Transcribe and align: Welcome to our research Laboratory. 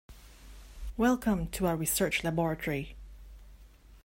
Welcome 0.97 1.49
to 1.49 1.67
our 1.67 1.75
research 1.75 2.23
Laboratory. 2.23 2.95